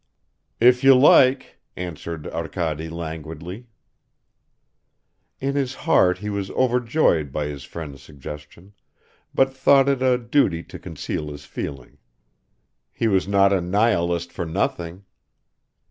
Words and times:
"If 0.59 0.83
you 0.83 0.95
like," 0.95 1.59
answered 1.75 2.25
Arkady 2.29 2.89
languidly. 2.89 3.67
In 5.39 5.53
his 5.53 5.75
heart 5.75 6.17
he 6.17 6.29
was 6.31 6.49
overjoyed 6.49 7.31
by 7.31 7.45
his 7.45 7.65
friend's 7.65 8.01
suggestion, 8.01 8.73
but 9.31 9.53
thought 9.55 9.87
it 9.87 10.01
a 10.01 10.17
duty 10.17 10.63
to 10.63 10.79
conceal 10.79 11.29
his 11.29 11.45
feeling. 11.45 11.99
He 12.91 13.07
was 13.07 13.27
not 13.27 13.53
a 13.53 13.61
nihilist 13.61 14.31
for 14.31 14.43
nothing! 14.47 15.05